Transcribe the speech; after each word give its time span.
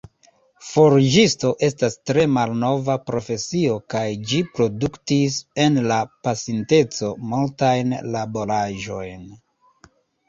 Forĝisto 0.67 1.49
estas 1.65 1.97
tre 2.11 2.23
malnova 2.37 2.95
profesio 3.09 3.75
kaj 3.95 4.03
ĝi 4.31 4.39
produktis, 4.55 5.37
en 5.67 5.77
la 5.93 5.99
pasinteco, 6.29 7.13
multajn 7.35 7.95
laboraĵojn. 8.17 9.29